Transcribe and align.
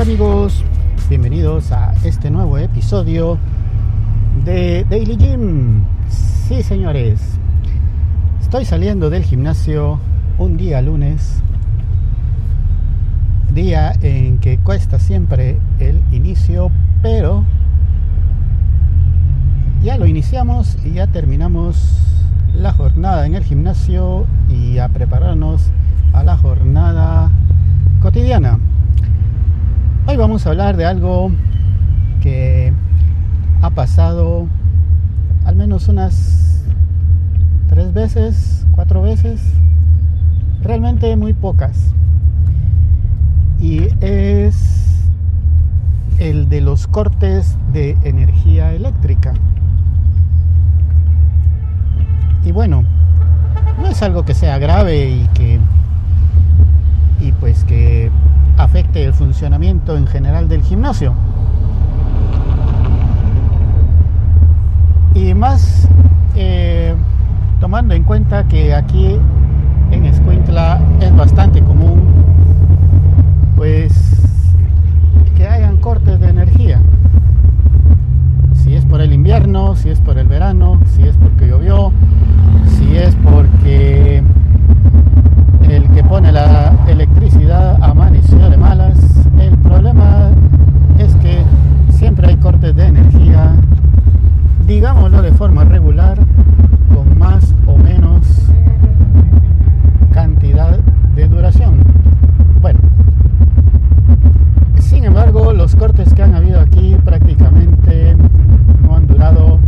Hola 0.00 0.12
amigos, 0.12 0.64
bienvenidos 1.10 1.72
a 1.72 1.92
este 2.04 2.30
nuevo 2.30 2.56
episodio 2.56 3.36
de 4.46 4.86
Daily 4.88 5.14
Gym. 5.18 5.84
Sí 6.08 6.62
señores, 6.62 7.20
estoy 8.40 8.64
saliendo 8.64 9.10
del 9.10 9.24
gimnasio 9.24 10.00
un 10.38 10.56
día 10.56 10.80
lunes, 10.80 11.42
día 13.52 13.92
en 14.00 14.38
que 14.38 14.56
cuesta 14.56 14.98
siempre 14.98 15.58
el 15.80 16.02
inicio, 16.12 16.70
pero 17.02 17.44
ya 19.82 19.98
lo 19.98 20.06
iniciamos 20.06 20.78
y 20.82 20.92
ya 20.92 21.08
terminamos 21.08 21.98
la 22.54 22.72
jornada 22.72 23.26
en 23.26 23.34
el 23.34 23.44
gimnasio 23.44 24.24
y 24.48 24.78
a 24.78 24.88
prepararnos 24.88 25.60
a 26.14 26.22
la 26.24 26.38
jornada 26.38 27.30
cotidiana. 28.00 28.60
Vamos 30.40 30.46
a 30.46 30.50
hablar 30.52 30.76
de 30.78 30.86
algo 30.86 31.30
que 32.22 32.72
ha 33.60 33.68
pasado 33.68 34.46
al 35.44 35.54
menos 35.54 35.86
unas 35.88 36.64
tres 37.68 37.92
veces, 37.92 38.66
cuatro 38.74 39.02
veces, 39.02 39.42
realmente 40.62 41.14
muy 41.16 41.34
pocas. 41.34 41.92
Y 43.60 43.88
es 44.00 45.10
el 46.18 46.48
de 46.48 46.62
los 46.62 46.86
cortes 46.86 47.58
de 47.74 47.98
energía 48.02 48.72
eléctrica. 48.72 49.34
Y 52.46 52.52
bueno, 52.52 52.84
no 53.78 53.88
es 53.88 54.00
algo 54.00 54.24
que 54.24 54.32
sea 54.32 54.56
grave 54.56 55.06
y 55.06 55.28
que 55.34 55.60
y 57.20 57.32
pues 57.32 57.62
que 57.64 58.10
afecte 58.62 59.04
el 59.04 59.14
funcionamiento 59.14 59.96
en 59.96 60.06
general 60.06 60.48
del 60.48 60.62
gimnasio. 60.62 61.14
Y 65.14 65.34
más 65.34 65.88
eh, 66.36 66.94
tomando 67.58 67.94
en 67.94 68.04
cuenta 68.04 68.44
que 68.44 68.74
aquí 68.74 69.16
en 69.90 70.06
Escuintla 70.06 70.80
es 71.00 71.14
bastante 71.16 71.62
común 71.62 72.02
pues 73.56 73.92
que 75.36 75.46
hayan 75.46 75.78
cortes 75.78 76.20
de 76.20 76.28
energía. 76.28 76.80
Si 78.54 78.74
es 78.74 78.84
por 78.84 79.00
el 79.00 79.12
invierno, 79.12 79.74
si 79.74 79.88
es 79.88 80.00
por 80.00 80.18
el 80.18 80.28
verano, 80.28 80.80
si 80.86 81.02
es 81.02 81.16
porque 81.16 81.48
llovió, 81.48 81.92
si 82.66 82.96
es 82.96 83.14
porque 83.16 84.22
el 85.70 85.88
que 85.90 86.02
pone 86.02 86.32
la 86.32 86.72
electricidad 86.88 87.78
amaneció 87.80 88.50
de 88.50 88.56
malas. 88.56 88.98
El 89.38 89.56
problema 89.58 90.30
es 90.98 91.14
que 91.16 91.42
siempre 91.90 92.28
hay 92.28 92.36
cortes 92.36 92.74
de 92.74 92.86
energía, 92.86 93.52
digámoslo 94.66 95.22
de 95.22 95.32
forma 95.32 95.64
regular, 95.64 96.18
con 96.92 97.18
más 97.18 97.54
o 97.66 97.76
menos 97.78 98.26
cantidad 100.12 100.78
de 101.14 101.28
duración. 101.28 101.84
Bueno, 102.60 102.80
sin 104.80 105.04
embargo, 105.30 105.52
los 105.52 105.76
cortes 105.76 106.12
que 106.12 106.22
han 106.22 106.34
habido 106.34 106.60
aquí 106.60 106.96
prácticamente 107.04 108.16
no 108.82 108.96
han 108.96 109.06
durado 109.06 109.58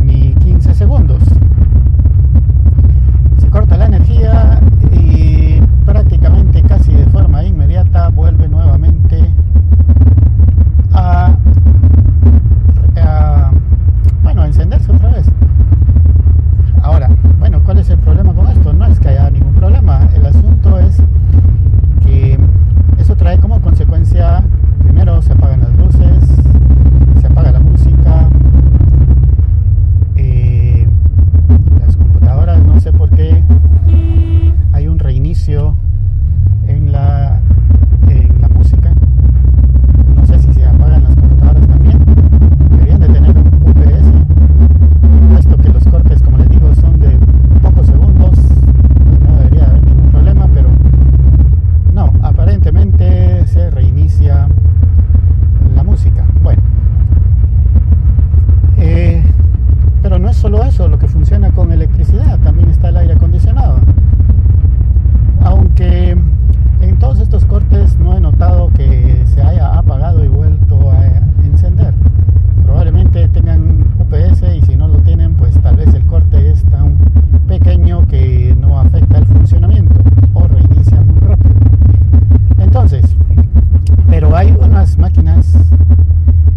ni 0.00 0.32
15 0.34 0.74
segundos. 0.74 1.22
Se 3.38 3.48
corta 3.48 3.76
la 3.76 3.86
energía 3.86 4.60
y 4.92 5.60
prácticamente 5.84 6.62
casi 6.62 6.92
de 6.92 7.06
forma 7.06 7.44
inmediata 7.44 8.08
vuelve 8.08 8.48
nuevamente 8.48 8.65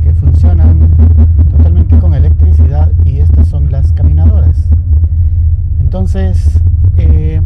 que 0.02 0.14
funcionan 0.14 0.90
totalmente 1.52 2.00
con 2.00 2.14
electricidad 2.14 2.92
y 3.06 3.20
estas 3.20 3.48
son 3.48 3.72
las 3.72 3.92
caminadoras. 3.94 4.70
Entonces, 5.80 6.62
eh, 6.98 7.42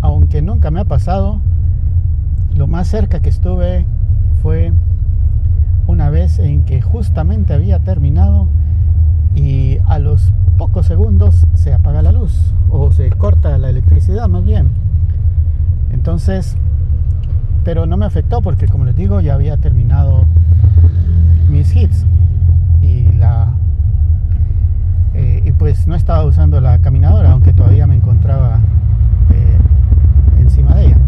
aunque 0.00 0.42
nunca 0.42 0.70
me 0.70 0.80
ha 0.80 0.84
pasado, 0.84 1.40
lo 2.54 2.66
más 2.66 2.88
cerca 2.88 3.20
que 3.20 3.30
estuve 3.30 3.86
fue 4.42 4.72
una 5.86 6.10
vez 6.10 6.38
en 6.38 6.64
que 6.64 6.82
justamente 6.82 7.52
había 7.54 7.78
terminado 7.80 8.48
y 9.34 9.78
a 9.86 9.98
los 9.98 10.32
pocos 10.58 10.86
segundos 10.86 11.46
se 11.54 11.72
apaga 11.72 12.02
la 12.02 12.12
luz 12.12 12.52
o 12.70 12.92
se 12.92 13.08
corta 13.10 13.56
la 13.58 13.70
electricidad 13.70 14.28
más 14.28 14.44
bien. 14.44 14.68
Entonces, 15.90 16.56
pero 17.64 17.86
no 17.86 17.96
me 17.96 18.06
afectó 18.06 18.42
porque 18.42 18.68
como 18.68 18.84
les 18.84 18.96
digo 18.96 19.20
ya 19.20 19.34
había 19.34 19.56
terminado 19.56 20.26
estaba 26.10 26.24
usando 26.24 26.60
la 26.60 26.76
caminadora 26.80 27.30
aunque 27.30 27.52
todavía 27.52 27.86
me 27.86 27.94
encontraba 27.94 28.58
eh, 29.32 30.40
encima 30.40 30.74
de 30.74 30.86
ella 30.86 30.98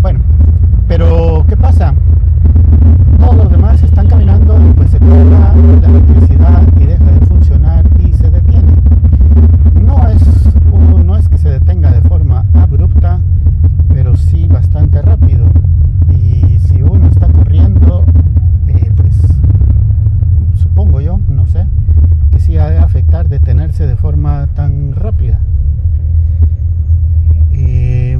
bueno 0.00 0.20
pero 0.88 1.44
qué 1.46 1.58
pasa 1.58 1.92
todos 3.18 3.36
los 3.36 3.50
demás 3.50 3.82
están 3.82 4.06
caminando 4.06 4.58
y 4.66 4.72
pues 4.72 4.90
se 4.90 4.98
corta 4.98 5.54
la 5.82 5.88
electricidad 5.88 6.62
y 6.78 6.86
deja 6.86 7.04
de 7.04 7.26
funcionar 7.26 7.84
y 7.98 8.14
se 8.14 8.30
detiene 8.30 8.72
no 9.74 10.08
es 10.08 10.22
no 11.04 11.16
es 11.18 11.28
que 11.28 11.36
se 11.36 11.50
detenga 11.50 11.90
de 11.90 12.00
forma 12.00 12.46
abrupta 12.54 13.20
pero 13.90 14.16
sí 14.16 14.46
bastante 14.46 15.02
rápido 15.02 15.44
y 16.08 16.58
si 16.60 16.80
uno 16.80 17.08
está 17.08 17.28
corriendo 17.28 18.06
eh, 18.68 18.90
pues 18.96 19.18
supongo 20.54 21.02
yo 21.02 21.20
no 21.28 21.46
sé 21.46 21.66
que 22.32 22.40
sí 22.40 22.56
ha 22.56 22.70
de 22.70 22.78
afectar 22.78 23.28
de 23.86 23.96
forma 23.96 24.46
tan 24.54 24.94
rápida. 24.94 25.40
Eh, 27.52 28.18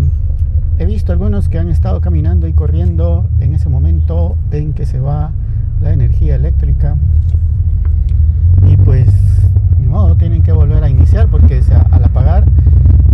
he 0.78 0.84
visto 0.84 1.12
algunos 1.12 1.48
que 1.48 1.58
han 1.58 1.68
estado 1.68 2.00
caminando 2.00 2.46
y 2.46 2.52
corriendo 2.52 3.28
en 3.40 3.54
ese 3.54 3.68
momento 3.68 4.36
en 4.50 4.72
que 4.72 4.86
se 4.86 5.00
va 5.00 5.32
la 5.80 5.92
energía 5.92 6.36
eléctrica 6.36 6.96
y 8.66 8.76
pues 8.76 9.08
ni 9.78 9.86
modo 9.86 10.16
tienen 10.16 10.42
que 10.42 10.52
volver 10.52 10.84
a 10.84 10.90
iniciar 10.90 11.28
porque 11.28 11.62
al 11.90 12.04
apagar 12.04 12.44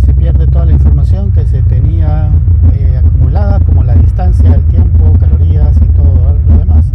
se 0.05 0.13
pierde 0.13 0.47
toda 0.47 0.65
la 0.65 0.73
información 0.73 1.31
que 1.31 1.45
se 1.45 1.61
tenía 1.63 2.29
eh, 2.73 2.97
acumulada 2.97 3.59
como 3.61 3.83
la 3.83 3.95
distancia, 3.95 4.53
el 4.53 4.63
tiempo, 4.65 5.13
calorías 5.19 5.75
y 5.77 5.87
todo 5.87 6.37
lo 6.47 6.57
demás. 6.57 6.85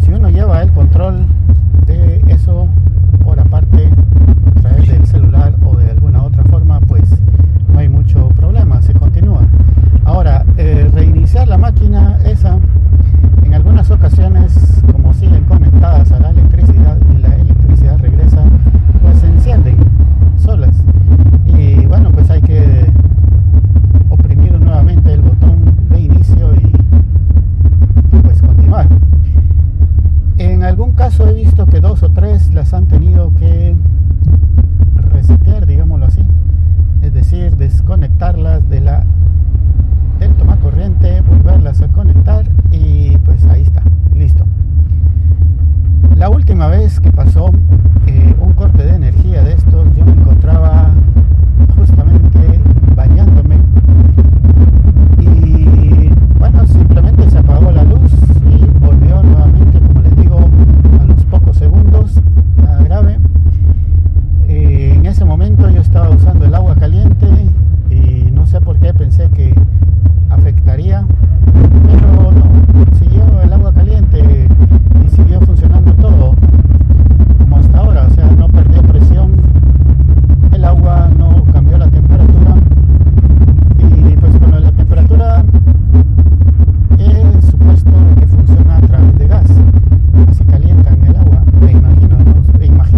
Si 0.00 0.12
uno 0.12 0.30
lleva 0.30 0.62
el 0.62 0.70
control 0.72 1.26
de 1.86 2.22
eso 2.28 2.68
por 3.24 3.38
aparte 3.38 3.90
a 4.56 4.60
través 4.60 4.88
del 4.88 5.06
celular 5.06 5.54
o 5.64 5.76
de 5.76 5.90
alguna 5.90 6.22
otra 6.22 6.44
forma, 6.44 6.80
pues 6.80 7.10
no 7.72 7.78
hay 7.78 7.88
mucho 7.88 8.28
problema, 8.30 8.80
se 8.82 8.94
continúa. 8.94 9.42
Ahora, 10.04 10.44
eh, 10.56 10.90
reiniciar 10.92 11.46
la 11.48 11.58
máquina 11.58 12.18
esa, 12.24 12.58
en 13.42 13.54
vez 32.20 32.52
las 32.52 32.74
han 32.74 32.86
tenido 32.86 33.32
que 33.34 33.74
resetear, 35.12 35.66
digámoslo 35.66 36.06
así, 36.06 36.24
es 37.02 37.12
decir, 37.12 37.56
desconectarlas 37.56 38.68
de 38.68 38.80
la 38.80 39.04
del 40.18 40.34
toma 40.34 40.56
corriente, 40.56 41.22
volverlas 41.22 41.80
a 41.80 41.88
conectar 41.88 42.44
y 42.70 43.16
pues 43.18 43.42
ahí 43.44 43.62
está, 43.62 43.82
listo. 44.14 44.44
La 46.16 46.28
última 46.28 46.66
vez 46.66 47.00
que 47.00 47.10
pasó 47.10 47.50
eh, 48.06 48.34
un 48.38 48.52
corte 48.52 48.84
de 48.84 48.96
energía 48.96 49.42
de 49.42 49.54
estos, 49.54 49.96
yo 49.96 50.04
me 50.04 50.12
encontraba 50.12 50.90
justamente 51.76 52.60
bañándome 52.94 53.56
y 55.18 56.10
bueno, 56.38 56.66
simplemente 56.66 57.30
se 57.30 57.38
apagó 57.38 57.49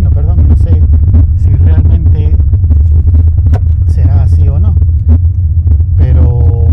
perdón, 0.01 0.49
no 0.49 0.57
sé 0.57 0.83
si 1.37 1.51
realmente 1.51 2.35
será 3.89 4.23
así 4.23 4.49
o 4.49 4.59
no, 4.59 4.75
pero 5.97 6.67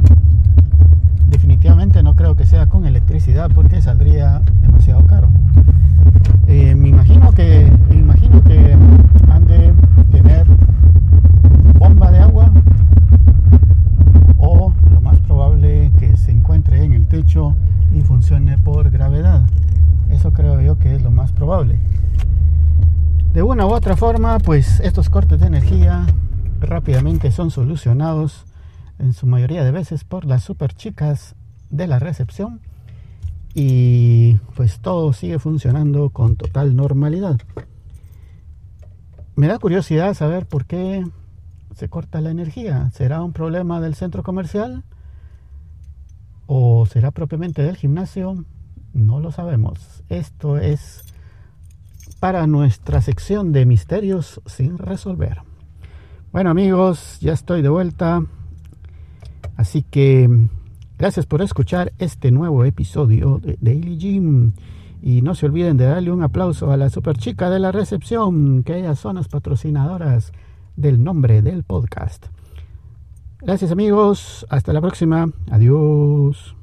definitivamente 1.27 2.01
no 2.03 2.15
creo 2.15 2.35
que 2.35 2.45
sea 2.45 2.67
con 2.67 2.85
electricidad 2.85 3.49
porque 3.53 3.81
saldría 3.81 4.41
demasiado 4.61 5.05
caro. 5.05 5.29
Eh, 6.47 6.75
me 6.75 6.89
imagino 6.89 7.31
que 7.31 7.71
imagino 7.91 8.43
que 8.43 8.77
han 9.29 9.47
de 9.47 9.73
tener 10.11 10.45
bomba 11.77 12.11
de 12.11 12.19
agua 12.19 12.51
o 14.37 14.73
lo 14.91 15.01
más 15.01 15.19
probable 15.19 15.91
que 15.99 16.15
se 16.17 16.31
encuentre 16.31 16.83
en 16.83 16.93
el 16.93 17.07
techo 17.07 17.55
y 17.93 18.01
funcione 18.01 18.57
por 18.57 18.89
gravedad. 18.89 19.43
Eso 20.09 20.33
creo 20.33 20.61
yo 20.61 20.77
que 20.79 20.95
es 20.95 21.01
lo 21.01 21.11
más 21.11 21.31
probable. 21.31 21.79
De 23.39 23.43
una 23.43 23.65
u 23.65 23.69
otra 23.69 23.95
forma, 23.95 24.37
pues 24.39 24.81
estos 24.81 25.09
cortes 25.09 25.39
de 25.39 25.47
energía 25.47 26.05
rápidamente 26.59 27.31
son 27.31 27.51
solucionados 27.51 28.43
en 28.97 29.13
su 29.13 29.27
mayoría 29.27 29.63
de 29.63 29.71
veces 29.71 30.03
por 30.03 30.25
las 30.25 30.43
super 30.43 30.73
chicas 30.73 31.35
de 31.69 31.87
la 31.87 31.99
recepción 31.99 32.59
y 33.53 34.33
pues 34.57 34.81
todo 34.81 35.13
sigue 35.13 35.39
funcionando 35.39 36.09
con 36.09 36.35
total 36.35 36.75
normalidad. 36.75 37.39
Me 39.37 39.47
da 39.47 39.57
curiosidad 39.57 40.13
saber 40.15 40.45
por 40.45 40.65
qué 40.65 41.05
se 41.75 41.87
corta 41.87 42.19
la 42.19 42.31
energía. 42.31 42.91
¿Será 42.91 43.23
un 43.23 43.31
problema 43.31 43.79
del 43.79 43.95
centro 43.95 44.21
comercial? 44.21 44.83
¿O 46.45 46.85
será 46.87 47.11
propiamente 47.11 47.61
del 47.61 47.77
gimnasio? 47.77 48.43
No 48.91 49.21
lo 49.21 49.31
sabemos. 49.31 50.03
Esto 50.09 50.57
es 50.57 51.05
para 52.19 52.47
nuestra 52.47 53.01
sección 53.01 53.51
de 53.51 53.65
misterios 53.65 54.41
sin 54.45 54.77
resolver. 54.77 55.41
Bueno 56.31 56.49
amigos, 56.49 57.17
ya 57.21 57.33
estoy 57.33 57.61
de 57.61 57.69
vuelta. 57.69 58.23
Así 59.55 59.83
que 59.83 60.29
gracias 60.97 61.25
por 61.25 61.41
escuchar 61.41 61.93
este 61.97 62.31
nuevo 62.31 62.65
episodio 62.65 63.39
de 63.39 63.57
Daily 63.61 63.97
Gym. 63.97 64.53
Y 65.01 65.21
no 65.21 65.33
se 65.33 65.45
olviden 65.45 65.77
de 65.77 65.85
darle 65.85 66.11
un 66.11 66.23
aplauso 66.23 66.71
a 66.71 66.77
la 66.77 66.89
super 66.89 67.17
chica 67.17 67.49
de 67.49 67.59
la 67.59 67.71
recepción, 67.71 68.63
que 68.63 68.77
ellas 68.77 68.99
son 68.99 69.15
las 69.15 69.29
patrocinadoras 69.29 70.33
del 70.75 71.03
nombre 71.03 71.41
del 71.41 71.63
podcast. 71.63 72.27
Gracias 73.41 73.71
amigos, 73.71 74.45
hasta 74.49 74.73
la 74.73 74.81
próxima. 74.81 75.31
Adiós. 75.49 76.58